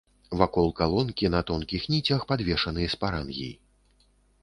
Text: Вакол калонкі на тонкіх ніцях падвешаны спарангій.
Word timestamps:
Вакол 0.37 0.69
калонкі 0.79 1.31
на 1.35 1.43
тонкіх 1.51 1.87
ніцях 1.93 2.27
падвешаны 2.35 2.91
спарангій. 2.99 3.53